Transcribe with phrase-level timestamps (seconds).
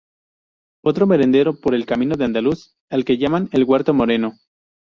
[0.83, 4.33] Otro merendero por el camino de Andaluz al que llaman El Huerto moreno.